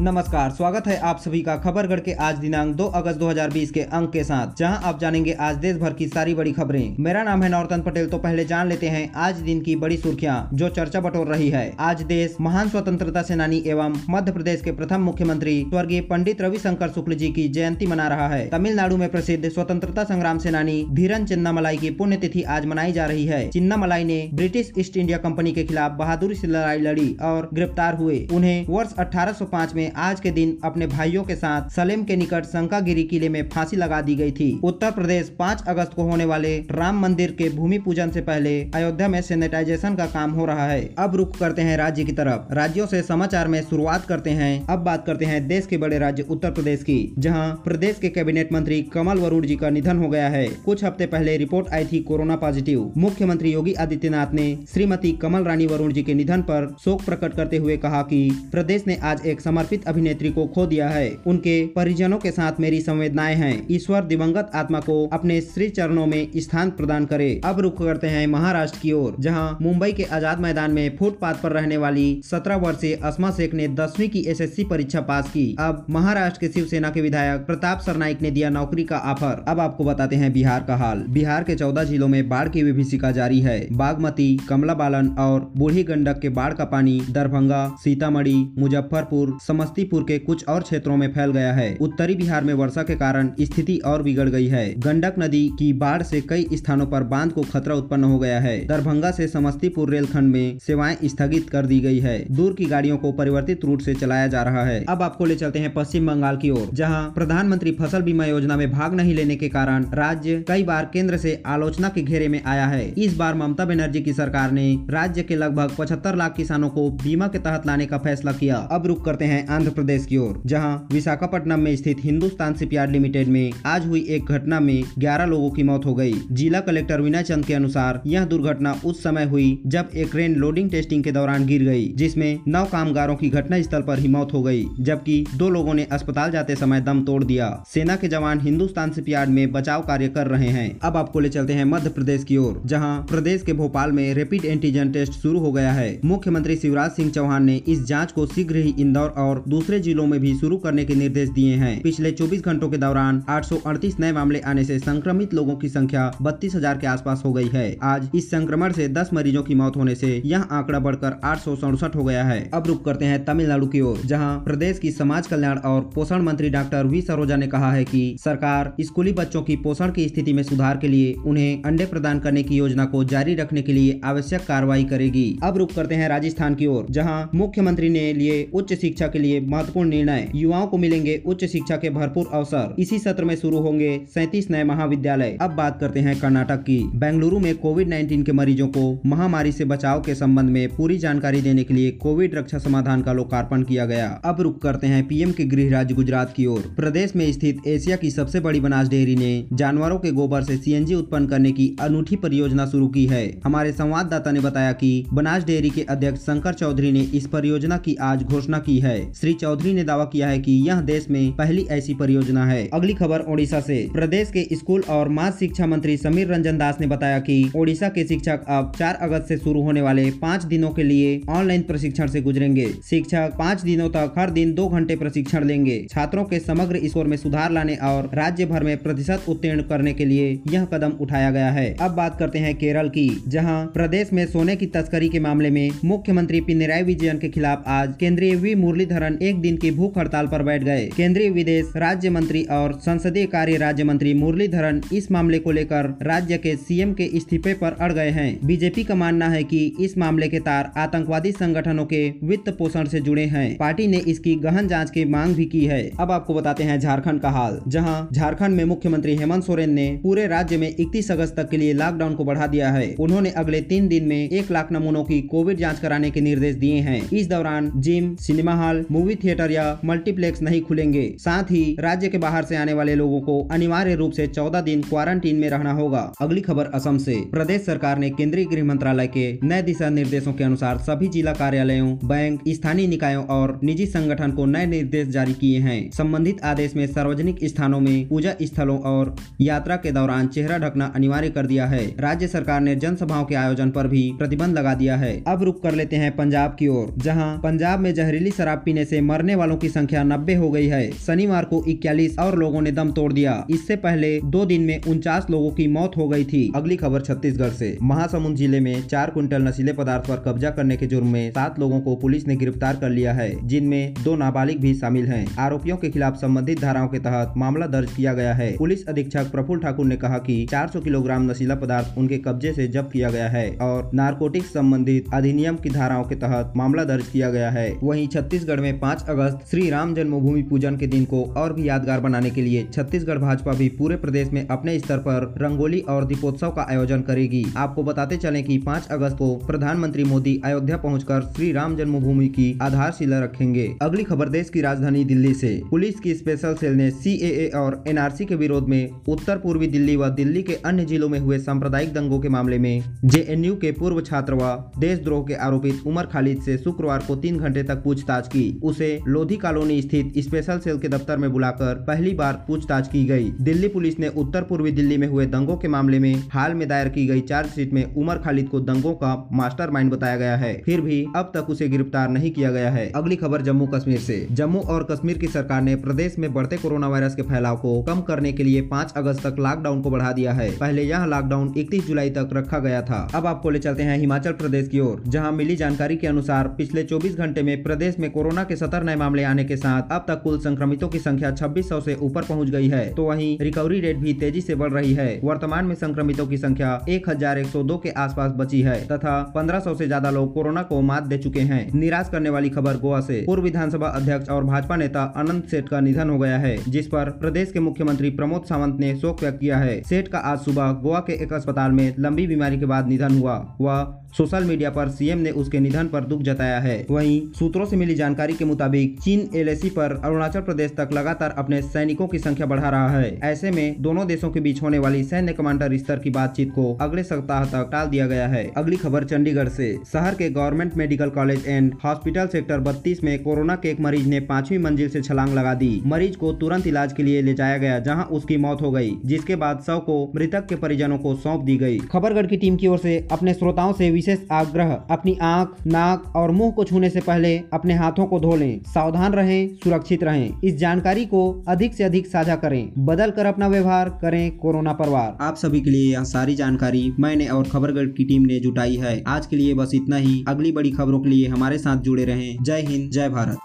नमस्कार, 0.00 0.50
स्वागत 0.50 0.86
है 0.86 0.96
आप 0.98 1.18
सभी 1.18 1.40
का 1.42 1.54
खबरगढ़ 1.56 2.00
के 2.00 2.12
आज 2.14 2.36
दिनांक 2.38 2.74
2 2.76 2.84
अगस्त 2.94 3.18
2020 3.18 3.70
के 3.70 3.80
अंक 3.82 4.10
के 4.12 4.22
साथ, 4.24 4.54
जहाँ 4.58 4.80
आप 4.84 4.98
जानेंगे 5.00 5.32
आज 5.32 5.56
देश 5.56 5.76
भर 5.76 5.92
की 5.92 6.06
सारी 6.08 6.34
बड़ी 6.34 6.52
खबरें। 6.52 6.96
मेरा 6.98 7.22
नाम 7.22 7.42
है 7.42 7.48
नौरतन 7.48 7.80
पटेल 7.82 8.06
तो 8.08 8.18
पहले 8.18 8.44
जान 8.44 8.68
लेते 8.68 8.88
हैं 8.88 9.10
आज 9.16 9.38
दिन 9.38 9.60
की 9.60 9.74
बड़ी 9.76 9.96
सुर्खियाँ, 9.96 10.48
जो 10.52 10.68
चर्चा 10.68 11.00
बटोर 11.00 11.26
रही 11.26 11.48
है। 11.50 11.72
आज 11.78 12.02
देश 12.02 12.36
महान 12.40 12.68
स्वतंत्रता 12.68 13.22
सेनानी 13.22 13.62
एवं 13.66 13.96
मध्य 14.10 14.32
प्रदेश 14.32 14.60
के 14.60 14.72
प्रथम 14.72 15.00
मुख्यमंत्री 15.00 15.60
स्वर्गीय 15.70 16.00
पंडित 16.10 16.42
रविशंकर 16.42 16.90
शुक्ल 16.90 17.14
जी 17.14 17.28
की 17.30 17.48
जयंती 17.48 17.86
मना 17.86 18.06
रहा 18.08 18.28
है। 18.28 18.46
तमिलनाडु 18.48 18.96
में 18.96 19.08
प्रसिद्ध 19.10 19.48
स्वतंत्रता 19.48 20.04
संग्राम 20.04 20.38
सेनानी 20.38 20.84
धीरन 20.90 21.26
चिन्नामलाई 21.26 21.76
की 21.76 21.90
पुण्यतिथि 21.92 22.42
आज 22.42 22.66
मनाई 22.66 22.92
जा 22.92 23.06
रही 23.06 23.26
है। 23.26 23.46
चिन्नामलाई 23.48 24.04
ने 24.04 24.22
ब्रिटिश 24.34 24.72
ईस्ट 24.78 24.96
इंडिया 24.96 25.18
कंपनी 25.18 25.52
के 25.52 25.64
खिलाफ 25.64 25.98
बहादुरी 25.98 26.34
से 26.34 26.46
लड़ाई 26.46 26.80
लड़ी 26.80 27.12
और 27.24 27.50
गिरफ़्तार 27.54 27.96
हुए। 27.96 28.26
उन्हें 28.32 28.64
वर्ष 28.68 28.94
1805 28.98 29.74
में 29.74 29.86
आज 29.96 30.20
के 30.20 30.30
दिन 30.30 30.56
अपने 30.64 30.86
भाइयों 30.86 31.22
के 31.24 31.34
साथ 31.36 31.68
सलेम 31.70 32.04
के 32.04 32.16
निकट 32.16 32.44
संकागिरी 32.44 33.04
किले 33.04 33.28
में 33.28 33.48
फांसी 33.48 33.76
लगा 33.76 34.00
दी 34.00 34.14
गई 34.14 34.30
थी। 34.30 34.48
उत्तर 34.64 34.90
प्रदेश 34.90 35.32
5 35.38 35.62
अगस्त 35.68 35.92
को 35.92 36.02
होने 36.02 36.24
वाले 36.24 36.56
राम 36.70 37.00
मंदिर 37.00 37.30
के 37.30 37.48
भूमि 37.48 37.78
पूजन 37.78 38.10
से 38.10 38.20
पहले 38.20 38.60
अयोध्या 38.74 39.08
में 39.08 39.20
सैनिटाइजेशन 39.22 39.94
का 39.94 40.06
काम 40.06 40.30
हो 40.30 40.44
रहा 40.44 40.66
है। 40.66 40.88
अब 40.98 41.16
रुख 41.16 41.38
करते 41.38 41.62
हैं 41.62 41.76
राज्य 41.76 42.04
की 42.04 42.12
तरफ़। 42.12 42.52
राज्यों 42.52 42.86
से 42.86 43.02
समाचार 43.02 43.48
में 43.48 43.60
शुरुआत 43.62 44.04
करते 44.06 44.30
हैं। 44.30 44.66
अब 44.66 44.78
बात 44.78 45.06
करते 45.06 45.24
हैं 45.24 45.46
देश 45.48 45.66
के 45.66 45.76
बड़े 45.76 45.98
राज्य 45.98 46.24
उत्तर 46.30 46.50
प्रदेश 46.50 46.82
की, 46.82 47.14
जहाँ 47.18 47.50
प्रदेश 47.64 47.98
के 47.98 48.08
कैबिनेट 48.08 48.52
मंत्री 48.52 48.82
कमल 48.82 49.18
वरुण 49.18 49.46
जी 49.46 49.56
का 49.56 49.70
निधन 49.70 49.98
हो 49.98 50.08
गया 50.08 50.28
है। 50.28 50.46
कुछ 50.64 50.84
हफ़्ते 50.84 51.06
पहले 51.06 51.36
रिपोर्ट 51.36 51.68
आई 51.68 51.84
थी 51.84 51.98
कोरोना 52.02 52.36
पॉजिटिव। 52.36 52.92
मुख्यमंत्री 52.96 53.52
योगी 53.52 53.72
आदित्यनाथ 53.74 54.34
ने 54.34 54.46
श्रीमती 54.74 55.12
कमल 55.12 55.44
रानी 55.44 55.66
वरुण 55.66 55.92
जी 55.92 56.02
के 56.02 56.14
निधन 56.14 56.42
पर 56.42 56.76
शोक 56.84 57.04
प्रकट 57.04 57.34
करते 57.34 57.56
हुए 57.56 57.76
कहा 57.76 58.02
कि 58.02 58.18
प्रदेश 58.52 58.84
ने 58.86 58.96
आज 59.02 59.26
एक 59.26 59.40
समर्पित 59.40 59.77
अभिनेत्री 59.86 60.30
को 60.30 60.46
खो 60.46 60.66
दिया 60.66 60.88
है। 60.88 61.08
उनके 61.26 61.54
परिजनों 61.66 62.18
के 62.18 62.30
साथ 62.30 62.60
मेरी 62.60 62.80
संवेदनाएँ 62.80 63.34
हैं। 63.36 63.66
ईश्वर 63.70 64.02
दिवंगत 64.04 64.50
आत्मा 64.54 64.80
को 64.80 65.06
अपने 65.12 65.40
श्री 65.40 65.68
चरणों 65.68 66.06
में 66.06 66.28
स्थान 66.36 66.70
प्रदान 66.70 67.04
करे। 67.04 67.40
अब 67.44 67.60
रुख 67.60 67.78
करते 67.78 68.06
हैं 68.06 68.26
महाराष्ट्र 68.26 68.78
की 68.82 68.92
ओर, 68.92 69.16
जहाँ 69.20 69.58
मुंबई 69.62 69.92
के 69.92 70.04
आज़ाद 70.04 70.40
मैदान 70.40 70.70
में 70.70 70.96
फुटपाथ 70.96 71.34
पर 71.34 71.52
रहने 71.52 71.76
वाली 71.76 72.20
सत्रह 72.24 72.56
वर्षीय 72.56 72.94
अस्मा 73.04 73.30
शेख 73.30 73.54
ने 73.54 73.68
दसवीं 73.68 74.08
की 74.08 74.24
एसएससी 74.28 74.64
परीक्षा 74.64 75.00
पास 75.00 75.28
की। 75.28 75.54
अब 75.60 75.84
महाराष्ट्र 75.90 76.40
के 76.40 76.48
शिवसेना 76.48 76.90
के 76.90 77.00
विधायक 77.00 77.40
प्रताप 77.40 77.80
सरनाइक 77.80 78.22
ने 78.22 78.30
दिया 78.30 78.50
नौकरी 78.50 78.84
का 78.84 78.98
ऑफ़र 79.06 79.44
अब 79.48 79.60
आपको 79.60 79.84
बताते 79.84 80.16
हैं 80.16 80.32
बिहार 80.32 80.64
का 80.64 80.76
हाल। 80.76 81.04
बिहार 81.10 81.44
के 81.44 81.54
चौदह 81.54 81.84
जिलों 81.84 82.08
में 82.08 82.28
बाढ़ 82.28 82.48
की 82.48 82.62
विभीषिका 82.62 83.10
जारी 83.10 83.40
है। 83.40 83.58
बागमती, 83.72 84.36
कमला 84.48 84.74
बालन 84.74 85.08
और 85.18 85.50
बूढ़ी 85.56 85.82
गंडक 85.82 86.18
के 86.20 86.28
बाढ़ 86.30 86.52
का 86.52 86.64
पानी 86.64 87.00
दरभंगा, 87.10 87.76
सीतामढ़ी, 87.84 88.36
मुजफ्फरपुर 88.58 89.36
समस्तीपुर 89.46 89.67
के 89.78 90.18
कुछ 90.18 90.44
और 90.48 90.60
क्षेत्रों 90.60 90.96
में 90.96 91.12
फैल 91.12 91.30
गया 91.30 91.52
है। 91.52 91.76
उत्तरी 91.80 92.14
बिहार 92.14 92.44
में 92.44 92.54
वर्षा 92.54 92.82
के 92.82 92.94
कारण 92.94 93.30
स्थिति 93.40 93.76
और 93.78 94.02
बिगड़ 94.02 94.28
गई 94.28 94.46
है। 94.46 94.74
गंडक 94.74 95.14
नदी 95.18 95.50
की 95.58 95.72
बाढ़ 95.72 96.02
से 96.02 96.20
कई 96.20 96.48
स्थानों 96.52 96.86
पर 96.86 97.02
बाँध 97.02 97.32
को 97.32 97.42
खतरा 97.42 97.74
उत्पन्न 97.74 98.04
हो 98.04 98.18
गया 98.18 98.40
है। 98.40 98.66
दरभंगा 98.66 99.10
से 99.10 99.28
समस्तीपुर 99.28 99.90
रेलखंड 99.90 100.32
में 100.32 100.58
सेवाएँ 100.58 100.96
स्थगित 101.04 101.50
कर 101.50 101.66
दी 101.66 101.80
गई 101.80 101.98
है। 101.98 102.26
दूर 102.30 102.52
की 102.52 102.64
गाड़ियों 102.64 102.96
को 102.96 103.12
परिवर्तित 103.12 103.64
रूट 103.64 103.82
से 103.82 103.94
चलाया 103.94 104.26
जा 104.26 104.42
रहा 104.42 104.64
है। 104.64 104.84
अब 104.84 105.02
आपको 105.02 105.24
ले 105.24 105.34
चलते 105.34 105.58
हैं 105.58 105.74
पश्चिम 105.74 106.06
बंगाल 106.06 106.36
की 106.36 106.50
ओर, 106.50 106.70
जहाँ 106.74 107.12
प्रधानमंत्री 107.14 107.72
फ़सल 107.72 108.02
बीमा 108.02 108.24
योजना 108.24 108.56
में 108.56 108.70
भाग 108.70 108.94
नहीं 108.94 109.14
लेने 109.14 109.36
के 109.36 109.48
कारण 109.48 109.84
राज्य 109.94 110.44
कई 110.48 110.62
बार 110.62 110.90
केंद्र 110.92 111.16
से 111.16 111.42
आलोचना 111.46 111.88
के 111.88 112.02
घेरे 112.02 112.28
में 112.28 112.42
आया 112.44 112.66
है। 112.66 112.88
इस 112.88 113.16
बार 113.16 113.34
ममता 113.34 113.64
बनर्जी 113.64 114.00
की 114.00 114.12
सरकार 114.12 114.50
ने 114.50 114.78
राज्य 114.90 115.22
के 115.22 115.36
लगभग 115.36 115.70
पचहत्तर 115.78 116.14
लाख 116.14 116.36
किसानों 116.36 116.68
को 116.68 116.90
बीमा 116.90 117.28
के 117.28 117.38
तहत 117.38 117.66
लाने 117.66 117.86
का 117.86 117.98
फैसला 117.98 118.32
किया। 118.32 118.56
अब 118.56 118.86
रुक 118.86 119.04
करते 119.04 119.24
हैं 119.24 119.46
आंध्र 119.58 119.70
प्रदेश 119.70 120.04
की 120.06 120.16
ओर, 120.16 120.42
जहाँ 120.46 120.88
विशाखापट्टनम 120.92 121.60
में 121.60 121.76
स्थित 121.76 121.96
हिंदुस्तान 122.00 122.54
शिपयार्ड 122.54 122.90
लिमिटेड 122.90 123.28
में 123.28 123.52
आज 123.66 123.86
हुई 123.86 124.00
एक 124.08 124.26
घटना 124.26 124.60
में 124.60 124.84
11 124.98 125.24
लोगों 125.24 125.48
की 125.50 125.62
मौत 125.62 125.86
हो 125.86 125.94
गई। 125.94 126.12
जिला 126.32 126.60
कलेक्टर 126.60 127.00
विनय 127.00 127.22
चंद 127.22 127.44
के 127.44 127.54
अनुसार, 127.54 128.00
यह 128.06 128.24
दुर्घटना 128.24 128.74
उस 128.84 129.02
समय 129.02 129.24
हुई 129.24 129.62
जब 129.66 129.88
एक 129.94 130.10
क्रेन 130.10 130.34
लोडिंग 130.34 130.70
टेस्टिंग 130.70 131.02
के 131.04 131.12
दौरान 131.12 131.46
गिर 131.46 131.62
गई, 131.62 131.88
जिसमें 131.96 132.38
नौ 132.48 132.64
कामगारों 132.64 133.16
की 133.16 133.30
घटना 133.30 133.60
स्थल 133.62 133.82
पर 133.82 133.98
ही 133.98 134.08
मौत 134.08 134.32
हो 134.32 134.42
गई, 134.42 134.64
जबकि 134.80 135.24
दो 135.36 135.48
लोगों 135.48 135.74
ने 135.74 135.86
अस्पताल 135.92 136.30
जाते 136.30 136.54
समय 136.54 136.80
दम 136.80 137.02
तोड़ 137.02 137.22
दिया। 137.24 137.50
सेना 137.68 137.96
के 137.96 138.08
जवान 138.08 138.40
हिंदुस्तान 138.40 138.92
शिपयार्ड 138.92 139.30
में 139.30 139.52
बचाव 139.52 139.82
कार्य 139.82 140.08
कर 140.08 140.26
रहे 140.26 140.48
हैं। 140.48 140.68
अब 140.82 140.96
आपको 140.96 141.20
ले 141.20 141.28
चलते 141.28 141.52
हैं 141.52 141.64
मध्य 141.64 141.90
प्रदेश 141.90 142.24
की 142.24 142.36
ओर, 142.36 142.62
जहाँ 142.66 143.00
प्रदेश 143.10 143.42
के 143.42 143.52
भोपाल 143.52 143.92
में 143.92 144.14
रैपिड 144.14 144.44
एंटीजन 144.44 144.92
टेस्ट 144.92 145.12
शुरू 145.12 145.38
हो 145.38 145.52
गया 145.52 145.72
है। 145.72 146.00
मुख्यमंत्री 146.04 146.56
शिवराज 146.56 146.90
सिंह 146.90 147.10
चौहान 147.10 147.44
ने 147.44 147.60
इस 147.68 147.84
जाँच 147.84 148.12
को 148.12 148.26
शीघ्र 148.26 148.56
ही 148.56 148.74
इंदौर 148.78 149.08
और 149.08 149.44
दूसरे 149.48 149.78
जिलों 149.80 150.06
में 150.06 150.18
भी 150.20 150.34
शुरू 150.34 150.56
करने 150.56 150.84
के 150.84 150.94
निर्देश 150.94 151.28
दिए 151.28 151.54
हैं। 151.54 151.80
पिछले 151.82 152.10
24 152.12 152.40
घंटों 152.42 152.68
के 152.68 152.76
दौरान 152.76 153.22
838 153.28 153.98
नए 154.00 154.12
मामले 154.12 154.40
आने 154.40 154.64
से 154.64 154.78
संक्रमित 154.78 155.34
लोगों 155.34 155.54
की 155.56 155.68
संख्या 155.68 156.10
बत्तीस 156.22 156.52
के 156.56 156.86
आसपास 156.86 157.22
हो 157.24 157.32
गई 157.32 157.48
है। 157.48 157.76
आज 157.82 158.08
इस 158.14 158.30
संक्रमण 158.30 158.72
से 158.72 158.88
10 158.88 159.10
मरीजों 159.14 159.42
की 159.42 159.54
मौत 159.54 159.76
होने 159.76 159.94
से 159.94 160.10
यह 160.24 160.40
आंकड़ा 160.40 160.78
बढ़कर 160.78 161.20
आठ 161.24 161.38
सौ 161.38 161.54
सड़सठ 161.56 161.96
हो 161.96 162.04
गया 162.04 162.24
है। 162.24 162.38
अब 162.54 162.66
रुक 162.66 162.84
करते 162.84 163.04
हैं 163.04 163.24
तमिलनाडु 163.24 163.66
की 163.66 163.80
ओर, 163.80 164.00
जहाँ 164.04 164.38
प्रदेश 164.40 164.78
की 164.78 164.90
समाज 164.90 165.26
कल्याण 165.26 165.58
और 165.60 165.80
पोषण 165.94 166.22
मंत्री 166.22 166.50
डॉक्टर 166.50 166.86
वी 166.86 167.00
सरोजा 167.00 167.36
ने 167.36 167.46
कहा 167.46 167.72
है 167.72 167.84
कि 167.84 168.16
सरकार 168.24 168.72
स्कूली 168.80 169.12
बच्चों 169.12 169.42
की 169.42 169.56
पोषण 169.58 169.92
की 169.92 170.08
स्थिति 170.08 170.32
में 170.32 170.42
सुधार 170.42 170.76
के 170.76 170.88
लिए 170.88 171.14
उन्हें 171.26 171.62
अंडे 171.62 171.86
प्रदान 171.86 172.18
करने 172.18 172.42
की 172.42 172.56
योजना 172.56 172.84
को 172.86 173.02
जारी 173.06 173.34
रखने 173.34 173.62
के 173.62 173.72
लिए 173.72 174.00
आवश्यक 174.04 174.44
कार्रवाई 174.48 174.84
करेगी। 174.84 175.26
अब 175.42 175.56
रुक 175.56 175.72
करते 175.72 175.94
हैं 175.94 176.08
राजस्थान 176.08 176.54
की 176.54 176.66
ओर, 176.66 176.86
जहाँ 176.90 177.30
मुख्यमंत्री 177.34 177.88
ने 177.88 178.12
लिए 178.12 178.50
उच्च 178.54 178.72
शिक्षा 178.74 179.06
के 179.06 179.18
लिए 179.18 179.27
महत्वपूर्ण 179.40 179.88
निर्णय 179.88 180.28
युवाओं 180.34 180.66
को 180.66 180.78
मिलेंगे 180.78 181.22
उच्च 181.26 181.44
शिक्षा 181.44 181.76
के 181.76 181.90
भरपूर 181.90 182.30
अवसर। 182.32 182.74
इसी 182.78 182.98
सत्र 182.98 183.24
में 183.24 183.34
शुरू 183.36 183.58
होंगे 183.58 183.90
सैतीस 184.14 184.50
नए 184.50 184.64
महाविद्यालय। 184.64 185.36
अब 185.40 185.50
बात 185.50 185.78
करते 185.80 186.00
हैं 186.00 186.18
कर्नाटक 186.20 186.62
की। 186.62 186.78
बेंगलुरु 186.94 187.38
में 187.38 187.54
कोविड 187.56 187.88
19 187.88 188.22
के 188.22 188.32
मरीजों 188.32 188.68
को 188.68 189.00
महामारी 189.06 189.52
से 189.52 189.64
बचाव 189.64 190.02
के 190.02 190.14
संबंध 190.14 190.50
में 190.50 190.68
पूरी 190.68 190.98
जानकारी 190.98 191.40
देने 191.40 191.64
के 191.64 191.74
लिए 191.74 191.90
कोविड 191.90 192.34
रक्षा 192.34 192.58
समाधान 192.58 193.02
का 193.02 193.12
लोकार्पण 193.12 193.62
किया 193.62 193.86
गया। 193.86 194.08
अब 194.24 194.40
रुक 194.40 194.62
करते 194.62 194.86
हैं 194.86 195.06
पीएम 195.08 195.32
के 195.32 195.44
गृह 195.44 195.70
राज्य 195.70 195.94
गुजरात 195.94 196.32
की 196.36 196.46
ओर। 196.46 196.74
प्रदेश 196.76 197.16
में 197.16 197.32
स्थित 197.32 197.66
एशिया 197.66 197.96
की 197.96 198.10
सबसे 198.10 198.40
बड़ी 198.40 198.60
बनास 198.60 198.88
डेयरी 198.88 199.16
ने 199.16 199.44
जानवरों 199.52 199.98
के 199.98 200.12
गोबर 200.12 200.42
से 200.42 200.56
सीएनजी 200.56 200.94
उत्पन्न 200.94 201.26
करने 201.26 201.52
की 201.52 201.76
अनूठी 201.80 202.16
परियोजना 202.16 202.66
शुरू 202.66 202.88
की 202.88 203.06
है। 203.06 203.40
हमारे 203.44 203.72
संवाददाता 203.72 204.30
ने 204.30 204.40
बताया 204.40 204.72
कि 204.72 205.06
बनास 205.12 205.44
डेयरी 205.44 205.70
के 205.70 205.82
अध्यक्ष 205.82 206.20
शंकर 206.20 206.54
चौधरी 206.54 206.92
ने 206.92 207.00
इस 207.00 207.26
परियोजना 207.26 207.76
की 207.76 207.94
आज 207.94 208.22
घोषणा 208.22 208.58
की 208.58 208.78
है। 208.78 209.12
श्री 209.20 209.32
चौधरी 209.32 209.72
ने 209.74 209.82
दावा 209.84 210.04
किया 210.04 210.28
है 210.28 210.38
कि 210.38 210.52
यह 210.66 210.80
देश 210.80 211.06
में 211.10 211.32
पहली 211.32 211.62
ऐसी 211.70 211.94
परियोजना 211.94 212.44
है। 212.46 212.68
अगली 212.74 212.94
खबर 212.94 213.20
ओडिशा 213.28 213.60
से। 213.60 213.76
प्रदेश 213.92 214.30
के 214.30 214.56
स्कूल 214.56 214.82
और 214.88 215.08
माध्यमिक 215.08 215.38
शिक्षा 215.38 215.66
मंत्री 215.66 215.96
समीर 215.96 216.28
रंजन 216.28 216.58
दास 216.58 216.76
ने 216.80 216.86
बताया 216.86 217.18
कि 217.18 217.50
ओडिशा 217.56 217.88
के 217.88 218.04
शिक्षक 218.04 218.44
अब 218.48 218.72
4 218.78 218.98
अगस्त 219.00 219.28
से 219.28 219.36
शुरू 219.36 219.62
होने 219.62 219.80
वाले 219.82 220.04
पाँच 220.22 220.44
दिनों 220.44 220.70
के 220.70 220.82
लिए 220.82 221.20
ऑनलाइन 221.28 221.62
प्रशिक्षण 221.62 222.06
से 222.06 222.20
गुजरेंगे। 222.20 222.66
शिक्षक 222.84 223.34
पाँच 223.38 223.62
दिनों 223.62 223.88
तक 223.88 224.14
हर 224.18 224.30
दिन 224.30 224.52
दो 224.54 224.68
घंटे 224.68 224.96
प्रशिक्षण 224.96 225.44
लेंगे। 225.44 225.76
छात्रों 225.90 226.24
के 226.24 226.38
समग्र 226.38 226.80
स्कोर 226.84 227.06
में 227.06 227.16
सुधार 227.16 227.52
लाने 227.52 227.74
और 227.82 228.10
राज्य 228.14 228.46
भर 228.46 228.64
में 228.64 228.76
प्रतिशत 228.76 229.24
उत्तीर्ण 229.28 229.62
करने 229.62 229.92
के 229.92 230.04
लिए 230.04 230.30
यह 230.50 230.64
कदम 230.64 230.92
उठाया 231.00 231.30
गया 231.30 231.50
है। 231.50 231.74
अब 231.80 231.90
बात 231.90 232.18
करते 232.18 232.38
हैं 232.38 232.54
केरल 232.54 232.88
की, 232.88 233.08
जहाँ 233.28 233.64
प्रदेश 233.66 234.12
में 234.12 234.24
सोने 234.26 234.56
की 234.56 234.66
तस्करी 234.68 235.08
के 235.08 235.20
मामले 235.20 235.50
में 235.50 235.70
मुख्यमंत्री 235.84 236.40
पिनराई 236.40 236.82
विजयन 236.82 237.18
के 237.18 237.28
खिलाफ 237.28 237.64
आज 237.68 237.94
केंद्रीय 238.00 238.34
वी 238.36 238.54
मुरलीधरन 238.54 239.07
एक 239.22 239.40
दिन 239.40 239.56
की 239.56 239.70
भूख 239.70 239.98
हड़ताल 239.98 240.26
पर 240.26 240.42
बैठ 240.42 240.64
गए। 240.64 240.88
केंद्रीय 240.96 241.30
विदेश 241.30 241.72
राज्य 241.76 242.10
मंत्री 242.10 242.42
और 242.42 242.72
संसदीय 242.72 243.26
कार्य 243.26 243.56
राज्य 243.56 243.84
मंत्री 243.84 244.14
मुरलीधरन 244.14 244.80
इस 244.92 245.10
मामले 245.10 245.38
को 245.38 245.50
लेकर 245.50 245.98
राज्य 246.02 246.38
के 246.38 246.56
सीएम 246.56 246.92
के 246.92 247.04
इस्तीफे 247.04 247.54
पर 247.54 247.76
अड़ 247.80 247.92
गए 247.92 248.10
हैं। 248.10 248.38
बीजेपी 248.46 248.84
का 248.84 248.94
मानना 248.94 249.28
है 249.28 249.42
कि 249.44 249.76
इस 249.80 249.96
मामले 249.98 250.28
के 250.28 250.38
तार 250.38 250.72
आतंकवादी 250.76 251.32
संगठनों 251.32 251.84
के 251.84 252.12
वित्त 252.24 252.48
पोषण 252.58 252.84
से 252.84 253.00
जुड़े 253.00 253.24
हैं। 253.24 253.56
पार्टी 253.56 253.86
ने 253.86 253.98
इसकी 253.98 254.34
गहन 254.34 254.68
जाँच 254.68 254.90
की 254.90 255.04
मांग 255.04 255.34
भी 255.34 255.44
की 255.44 255.64
है। 255.64 255.80
अब 256.00 256.10
आपको 256.10 256.34
बताते 256.34 256.64
हैं 256.64 256.78
झारखंड 256.80 257.20
का 257.20 257.30
हाल, 257.30 257.60
जहाँ 257.68 258.08
झारखंड 258.12 258.56
में 258.56 258.64
मुख्यमंत्री 258.64 259.16
हेमंत 259.16 259.44
सोरेन 259.44 259.70
ने 259.70 259.88
पूरे 260.02 260.26
राज्य 260.26 260.56
में 260.56 260.68
इकतीस 260.68 261.10
अगस्त 261.10 261.36
तक 261.36 261.48
के 261.50 261.56
लिए 261.56 261.72
लॉकडाउन 261.72 262.14
को 262.14 262.24
बढ़ा 262.24 262.46
दिया 262.46 262.70
है। 262.70 262.94
उन्होंने 263.00 263.30
अगले 263.30 263.60
तीन 263.60 263.88
दिन 263.88 264.04
में 264.04 264.28
एक 264.28 264.50
लाख 264.50 264.72
नमूनों 264.72 265.04
की 265.04 265.20
कोविड 265.22 265.56
जाँच 265.56 265.78
कराने 265.78 266.10
के 266.10 266.20
निर्देश 266.20 266.54
दिए 266.56 266.80
हैं। 266.80 267.00
इस 267.10 267.28
दौरान 267.28 267.70
gym, 267.76 268.14
cinema 268.16 268.54
hall 268.54 268.84
movie 268.98 269.14
theatre 269.14 269.50
या 269.50 269.64
मल्टीप्लेक्स 269.84 270.42
नहीं 270.42 270.60
खुलेंगे। 270.62 271.02
साथ 271.18 271.50
ही 271.50 271.76
राज्य 271.80 272.08
के 272.08 272.18
बाहर 272.18 272.44
से 272.44 272.56
आने 272.56 272.72
वाले 272.72 272.94
लोगों 272.94 273.20
को 273.20 273.36
अनिवार्य 273.52 273.94
रूप 273.94 274.12
से 274.12 274.26
चौदह 274.26 274.60
दिन 274.60 274.80
क्वारंटीन 274.82 275.36
में 275.36 275.48
रहना 275.50 275.72
होगा। 275.72 276.00
अगली 276.20 276.40
खबर 276.40 276.70
असम 276.74 276.98
से। 276.98 277.14
प्रदेश 277.30 277.64
सरकार 277.64 277.98
ने 277.98 278.08
केंद्रीय 278.10 278.44
गृह 278.44 278.64
मंत्रालय 278.64 279.06
के 279.06 279.26
नए 279.44 279.62
दिशा 279.62 279.88
निर्देशों 279.90 280.32
के 280.32 280.44
अनुसार 280.44 280.78
सभी 280.78 281.08
जिला 281.08 281.32
कार्यालयों, 281.32 281.94
बैंक, 282.04 282.40
स्थानीय 282.48 282.86
निकायों 282.86 283.24
और 283.26 283.58
निजी 283.64 283.86
संगठन 283.86 284.32
को 284.32 284.46
नए 284.46 284.66
निर्देश 284.66 285.08
जारी 285.08 285.34
किए 285.34 285.58
हैं। 285.58 285.78
संबंधित 285.90 286.42
आदेश 286.44 286.74
में 286.76 286.86
सार्वजनिक 286.86 287.44
स्थानों 287.44 287.80
में 287.80 288.08
पूजा 288.08 288.32
स्थलों 288.42 288.78
और 288.86 289.14
यात्रा 289.40 289.76
के 289.76 289.92
दौरान 289.92 290.26
चेहरा 290.28 290.58
ढकना 290.58 290.92
अनिवार्य 290.96 291.30
कर 291.30 291.46
दिया 291.46 291.66
है। 291.66 291.84
राज्य 292.00 292.28
सरकार 292.28 292.60
ने 292.60 292.76
जनसभाओं 292.76 293.24
के 293.24 293.34
आयोजन 293.34 293.70
पर 293.70 293.88
भी 293.88 294.02
प्रतिबंध 294.18 294.58
लगा 294.58 294.74
दिया 294.74 294.96
है। 294.96 295.12
अब 295.28 295.42
रुक 295.42 295.62
कर 295.62 295.74
लेते 295.74 295.96
हैं 295.96 296.14
पंजाब 296.16 296.56
की 296.58 296.68
ओर, 296.68 296.94
जहाँ 296.98 297.36
पंजाब 297.38 297.80
में 297.80 297.92
जहरीली 297.94 298.30
शराब 298.30 298.62
पीने 298.64 298.84
से 298.88 299.00
मरने 299.00 299.34
वालों 299.34 299.56
की 299.56 299.68
संख्या 299.68 300.02
नब्बे 300.04 300.34
हो 300.34 300.50
गई 300.50 300.66
है। 300.66 300.90
शनिवार 300.98 301.44
को 301.44 301.62
इक्यालीस 301.68 302.18
और 302.18 302.38
लोगों 302.38 302.60
ने 302.62 302.72
दम 302.72 302.90
तोड़ 302.92 303.12
दिया। 303.12 303.32
इससे 303.50 303.76
पहले 303.78 304.18
दो 304.26 304.44
दिन 304.46 304.62
में 304.62 304.80
उनचास 304.84 305.26
लोगों 305.30 305.50
की 305.50 305.66
मौत 305.68 305.96
हो 305.96 306.08
गई 306.08 306.24
थी। 306.24 306.50
अगली 306.56 306.76
खबर 306.76 307.00
छत्तीसगढ़ 307.00 307.50
से। 307.50 307.76
महासमुंद 307.82 308.36
ज़िले 308.36 308.60
में 308.60 308.86
चार 308.88 309.10
क्विंटल 309.10 309.42
नशीले 309.42 309.72
पदार्थ 309.72 310.08
पर 310.08 310.22
कब्जा 310.26 310.50
करने 310.50 310.76
के 310.76 310.86
जुर्म 310.86 311.06
में 311.08 311.30
सात 311.30 311.58
लोगों 311.58 311.80
को 311.80 311.94
पुलिस 311.96 312.26
ने 312.28 312.36
गिरफ़्तार 312.36 312.76
कर 312.76 312.90
लिया 312.90 313.12
है, 313.12 313.30
जिनमें 313.46 313.94
दो 314.04 314.16
नाबालिग 314.16 314.60
भी 314.60 314.74
शामिल 314.74 315.06
हैं। 315.06 315.24
आरोपियों 315.38 315.76
के 315.76 315.90
खिलाफ 315.90 316.16
संबंधित 316.16 316.60
धाराओं 316.60 316.88
के 316.88 316.98
तहत 316.98 317.34
मामला 317.36 317.66
दर्ज 317.68 317.92
किया 317.92 318.14
गया 318.14 318.34
है। 318.34 318.50
पुलिस 318.56 318.86
अधीक्षक 318.88 319.30
प्रफुल्ल 319.32 319.60
ठाकुर 319.62 319.86
ने 319.86 319.96
कहा 319.96 320.18
कि 320.20 320.44
400 320.50 320.80
किलोग्राम 320.80 321.30
नशीला 321.30 321.54
पदार्थ 321.56 321.98
उनके 321.98 322.18
कब्जे 322.18 322.52
से 322.52 322.66
जब्त 322.68 322.92
किया 322.92 323.10
गया 323.10 323.28
है 323.28 323.48
और 323.62 323.90
नारकोटिक 323.94 324.44
संबंधित 324.44 325.06
अधिनियम 325.14 325.56
की 325.56 325.70
धाराओं 325.70 326.04
के 326.04 326.14
तहत 326.16 326.52
मामला 326.56 326.84
दर्ज 326.84 327.06
किया 327.08 327.30
गया 327.30 327.50
है। 327.50 327.68
वही 327.82 328.06
छत्तीसगढ़ 328.06 328.60
में 328.60 328.77
5 328.78 329.04
अगस्त 329.08 329.46
श्री 329.50 329.68
राम 329.70 329.94
जन्मभूमि 329.94 330.42
पूजन 330.42 330.76
के 330.76 330.86
दिन 330.86 331.04
को 331.04 331.22
और 331.36 331.52
भी 331.52 331.68
यादगार 331.68 332.00
बनाने 332.00 332.30
के 332.30 332.42
लिए 332.42 332.66
छत्तीसगढ़ 332.72 333.18
भाजपा 333.18 333.52
भी 333.52 333.68
पूरे 333.68 333.96
प्रदेश 333.96 334.28
में 334.32 334.46
अपने 334.46 334.78
स्तर 334.78 334.98
पर 334.98 335.34
रंगोली 335.38 335.80
और 335.88 336.04
दीपोत्सव 336.04 336.50
का 336.50 336.66
आयोजन 336.70 337.00
करेगी। 337.02 337.44
आपको 337.56 337.82
बताते 337.82 338.16
चले 338.16 338.42
कि 338.42 338.58
5 338.58 338.88
अगस्त 338.90 339.16
को 339.16 339.34
प्रधानमंत्री 339.46 340.04
मोदी 340.04 340.40
अयोध्या 340.44 340.76
पहुंचकर 340.78 341.22
श्री 341.36 341.50
राम 341.52 341.76
जन्मभूमि 341.76 342.28
की 342.28 342.58
आधारशिला 342.62 343.18
रखेंगे। 343.20 343.68
अगली 343.82 344.04
खबर 344.04 344.28
देश 344.28 344.50
की 344.50 344.60
राजधानी 344.60 345.04
दिल्ली 345.04 345.34
से। 345.34 345.50
पुलिस 345.70 346.00
की 346.00 346.14
स्पेशल 346.14 346.54
सेल 346.54 346.74
ने 346.74 346.90
सी 346.92 347.48
और 347.56 347.82
एनआरसी 347.88 348.24
के 348.24 348.34
विरोध 348.36 348.68
में 348.68 348.90
उत्तर 349.08 349.38
पूर्वी 349.38 349.66
दिल्ली 349.68 349.96
व 349.96 350.08
दिल्ली 350.14 350.42
के 350.42 350.54
अन्य 350.64 350.84
जिलों 350.84 351.08
में 351.08 351.18
हुए 351.18 351.38
सांप्रदायिक 351.38 351.92
दंगों 351.94 352.18
के 352.20 352.28
मामले 352.28 352.58
में 352.58 352.82
जेएनयू 353.04 353.54
के 353.56 353.72
पूर्व 353.72 354.00
छात्र 354.00 354.34
व 354.34 354.54
देशद्रोह 354.78 355.24
के 355.24 355.34
आरोपित 355.36 355.86
उमर 355.86 356.06
खालिद 356.06 356.40
से 356.42 356.56
शुक्रवार 356.58 357.04
को 357.06 357.16
तीन 357.16 357.38
घंटे 357.38 357.62
तक 357.62 357.82
पूछताछ 357.84 358.28
की। 358.28 358.60
उसे 358.68 358.88
लोधी 359.08 359.36
कॉलोनी 359.36 359.80
स्थित 359.82 360.12
स्पेशल 360.18 360.58
सेल 360.58 360.78
के 360.78 360.88
दफ्तर 360.88 361.16
में 361.16 361.30
बुलाकर 361.32 361.74
पहली 361.86 362.14
बार 362.14 362.44
पूछताछ 362.48 362.88
की 362.88 363.04
गई। 363.04 363.30
दिल्ली 363.40 363.68
पुलिस 363.68 363.98
ने 363.98 364.08
उत्तर 364.16 364.42
पूर्वी 364.42 364.70
दिल्ली 364.72 364.96
में 364.96 365.06
हुए 365.06 365.26
दंगों 365.26 365.56
के 365.56 365.68
मामले 365.68 365.98
में 365.98 366.14
हाल 366.32 366.54
में 366.54 366.66
दायर 366.68 366.88
की 366.88 367.06
गई 367.06 367.20
चार्जशीट 367.20 367.72
में 367.72 367.94
उमर 367.94 368.18
खालिद 368.18 368.48
को 368.48 368.60
दंगों 368.62 368.92
का 368.94 369.14
मास्टरमाइंड 369.32 369.90
बताया 369.90 370.16
गया 370.16 370.36
है। 370.36 370.52
फिर 370.64 370.80
भी 370.80 371.04
अब 371.16 371.30
तक 371.34 371.50
उसे 371.50 371.68
गिरफ़्तार 371.68 372.08
नहीं 372.08 372.30
किया 372.30 372.50
गया 372.50 372.70
है। 372.70 372.86
अगली 372.96 373.16
खबर 373.16 373.42
जम्मू 373.42 373.66
कश्मीर 373.66 373.98
से। 374.00 374.16
जम्मू 374.32 374.60
और 374.60 374.86
कश्मीर 374.90 375.18
की 375.18 375.26
सरकार 375.28 375.62
ने 375.62 375.76
प्रदेश 375.78 376.18
में 376.18 376.32
बढ़ते 376.34 376.56
कोरोना 376.56 376.88
वायरस 376.88 377.14
के 377.14 377.22
फैलाव 377.22 377.56
को 377.56 377.80
कम 377.82 378.00
करने 378.02 378.32
के 378.32 378.44
लिए 378.44 378.62
पाँच 378.68 378.92
अगस्त 378.96 379.26
तक 379.26 379.36
लॉकडाउन 379.38 379.80
को 379.82 379.90
बढ़ा 379.90 380.12
दिया 380.12 380.32
है। 380.32 380.50
पहले 380.58 380.82
यह 380.82 381.04
लॉकडाउन 381.06 381.52
इकतीस 381.56 381.86
जुलाई 381.86 382.10
तक 382.10 382.30
रखा 382.32 382.58
गया 382.58 382.82
था। 382.82 383.06
अब 383.14 383.26
आपको 383.26 383.50
ले 383.50 383.58
चलते 383.58 383.82
हैं 383.82 383.98
हिमाचल 383.98 384.32
प्रदेश 384.34 384.68
की 384.68 384.80
ओर, 384.80 385.02
जहाँ 385.06 385.32
मिली 385.32 385.56
जानकारी 385.56 385.96
के 385.96 386.06
अनुसार 386.06 386.48
पिछले 386.48 386.82
24 386.84 387.16
घंटे 387.16 387.42
में 387.42 387.62
प्रदेश 387.62 387.98
में 387.98 388.10
कोरोना 388.10 388.44
के 388.44 388.56
सत्तर 388.58 388.82
नए 388.82 388.96
मामले 388.96 389.24
आने 389.24 389.44
के 389.44 389.56
साथ 389.56 389.92
अब 389.92 390.04
तक 390.08 390.22
कुल 390.22 390.38
संक्रमितों 390.38 390.88
की 390.88 390.98
संख्या 390.98 391.30
2600 391.32 391.80
से 391.80 391.94
ऊपर 392.00 392.22
पहुँच 392.24 392.50
गई 392.50 392.68
है। 392.68 392.84
तो 392.94 393.04
वही 393.04 393.36
रिकवरी 393.40 393.80
रेट 393.80 393.96
भी 393.96 394.12
तेज़ी 394.14 394.38
ऐसी 394.38 394.54
बढ़ 394.54 394.72
रही 394.72 394.92
है। 394.94 395.08
वर्तमान 395.24 395.64
में 395.64 395.74
संक्रमितों 395.74 396.26
की 396.26 396.36
संख्या 396.38 396.72
1102 396.88 397.76
के 397.78 397.90
आसपास 397.98 398.32
बची 398.36 398.60
है 398.62 398.76
तथा 398.86 399.20
1500 399.34 399.74
से 399.74 399.86
ज़्यादा 399.86 400.10
लोग 400.10 400.32
कोरोना 400.34 400.62
को 400.62 400.80
मात 400.82 401.02
दे 401.02 401.18
चुके 401.18 401.40
हैं। 401.42 401.60
निराश 401.74 402.08
करने 402.12 402.30
वाली 402.30 402.48
खबर 402.48 402.76
गोवा 402.76 403.00
से। 403.00 403.22
पूर्व 403.26 403.42
विधानसभा 403.42 403.88
अध्यक्ष 403.88 404.28
और 404.28 404.44
भाजपा 404.44 404.76
नेता 404.76 405.02
अनंत 405.16 405.48
सेठ 405.48 405.68
का 405.68 405.80
निधन 405.80 406.10
हो 406.10 406.18
गया 406.18 406.38
है, 406.38 406.56
जिस 406.68 406.86
पर 406.86 407.10
प्रदेश 407.20 407.52
के 407.52 407.60
मुख्यमंत्री 407.60 408.10
प्रमोद 408.10 408.44
सावंत 408.44 408.80
ने 408.80 408.94
शोक 408.96 409.22
व्यक्त 409.22 409.40
किया 409.40 409.58
है। 409.58 409.80
सेठ 409.82 410.08
का 410.08 410.18
आज 410.18 410.38
सुबह 410.38 410.72
गोवा 410.82 411.00
के 411.00 411.22
एक 411.22 411.32
अस्पताल 411.32 411.72
में 411.72 411.94
लंबी 411.98 412.26
बीमारी 412.26 412.58
के 412.58 412.66
बाद 412.66 412.88
निधन 412.88 413.18
हुआ। 413.18 413.36
वह 413.60 413.86
सोशल 414.16 414.44
मीडिया 414.44 414.70
पर 414.70 414.88
सीएम 414.88 415.18
ने 415.18 415.30
उसके 415.30 415.58
निधन 415.60 415.86
पर 415.86 416.04
दुख 416.04 416.22
जताया 416.22 416.58
है। 416.58 416.86
वहीं 416.90 417.20
सूत्रों 417.38 417.66
से 417.66 417.76
मिली 417.76 417.94
जानकारी 417.94 418.34
के 418.34 418.44
मुताबिक, 418.48 419.00
चीन, 419.00 419.28
एलएसी 419.34 419.70
पर 419.70 420.00
अरुणाचल 420.04 420.40
प्रदेश 420.40 420.72
तक 420.76 420.88
लगातार 420.92 421.34
अपने 421.38 421.62
सैनिकों 421.62 422.08
की 422.08 422.18
संख्या 422.18 422.46
बढ़ा 422.46 422.68
रहा 422.68 422.88
है। 422.90 423.18
ऐसे 423.22 423.50
में, 423.50 423.76
दोनों 423.80 424.06
देशों 424.06 424.30
के 424.30 424.40
बीच 424.40 424.62
होने 424.62 424.78
वाली 424.78 425.04
सैन्य 425.04 425.32
कमांडर 425.32 425.76
स्तर 425.78 425.98
की 425.98 426.10
बातचीत 426.10 426.50
को 426.50 426.72
अगले 426.80 427.02
सप्ताह 427.02 427.44
तक 427.44 427.68
टाल 427.72 427.86
दिया 427.86 428.06
गया 428.06 428.26
है। 428.28 428.44
अगली 428.56 428.76
खबर 428.76 429.04
चंडीगढ़ 429.04 429.48
से। 429.48 429.76
शहर 429.92 430.14
के 430.14 430.30
government 430.30 430.76
medical 430.76 431.08
college 431.08 431.44
and 431.46 431.74
hospital 431.84 432.26
sector 432.26 432.58
बत्तीस 432.60 433.04
में 433.04 433.22
कोरोना 433.22 433.56
के 433.56 433.70
एक 433.70 433.80
मरीज़ 433.80 434.08
ने 434.08 434.20
पांचवी 434.20 434.58
मंजिल 434.58 434.88
से 434.88 435.00
छलांग 435.00 435.34
लगा 435.34 435.54
दी। 435.54 435.82
मरीज़ 435.86 436.16
को 436.16 436.32
तुरंत 436.32 436.66
इलाज 436.66 436.92
के 436.92 437.02
लिए 437.02 437.22
ले 437.22 437.34
जाया 437.34 437.58
गया, 437.58 437.78
जहाँ 437.78 438.04
उसकी 438.04 438.36
मौत 438.36 438.62
हो 438.62 438.70
गई, 438.70 438.96
जिसके 439.04 439.36
बाद 439.36 439.62
शव 439.66 439.78
को 439.78 440.12
मृतक 440.16 440.46
के 440.46 440.56
परिजनों 440.56 440.98
को 440.98 441.14
सौंप 441.14 441.42
दी 441.42 441.56
गई। 441.56 441.78
खबरगढ़ 441.78 442.26
की 442.26 442.36
टीम 442.36 442.56
की 442.56 442.66
ओर 442.66 442.78
से 442.78 443.08
अपने 443.12 443.34
श्रोताओं 443.34 443.72
से 443.72 443.90
विशेष 443.90 444.18
आग्रह, 444.32 444.72
अपनी 444.90 445.16
आँख, 445.22 445.66
नाक 445.66 446.12
और 446.16 446.30
मुँह 446.30 446.50
को 446.50 446.64
छूने 446.64 446.90
से 446.90 447.00
पहले 447.00 447.36
अपने 447.52 447.74
हाथों 447.74 448.06
को 448.06 448.18
धो 448.28 448.36
लें 448.36 448.60
सावधान 448.66 449.12
रहें, 449.12 449.54
सुरक्षित 449.54 450.02
रहें। 450.02 450.40
इस 450.44 450.56
जानकारी 450.56 451.04
को 451.04 451.44
अधिक 451.48 451.74
से 451.74 451.84
अधिक 451.84 452.06
साझा 452.06 452.36
करें। 452.36 452.72
बदल 452.78 453.10
कर 453.10 453.26
अपना 453.26 453.48
व्यवहार 453.48 453.88
करें 453.88 454.36
कोरोना 454.36 454.72
परवार। 454.72 455.16
आप 455.20 455.36
सभी 455.36 455.60
के 455.60 455.70
लिए 455.70 455.92
यह 455.92 456.04
सारी 456.04 456.34
जानकारी 456.34 456.92
मैंने 457.00 457.26
और 457.26 457.44
खबरगढ़ 457.44 457.86
की 457.86 458.04
टीम 458.04 458.22
ने 458.22 458.40
जुटाई 458.40 458.76
है। 458.76 459.02
आज 459.06 459.26
के 459.26 459.36
लिए 459.36 459.54
बस 459.54 459.70
इतना 459.74 459.96
ही। 459.96 460.24
अगली 460.28 460.52
बड़ी 460.52 460.70
खबरों 460.70 461.00
के 461.00 461.08
लिए 461.08 461.28
हमारे 461.28 461.58
साथ 461.58 461.76
जुड़े 461.76 462.04
रहें। 462.04 462.36
जय 462.42 462.60
हिंद, 462.68 462.90
जय 462.90 463.08
भारत। 463.08 463.38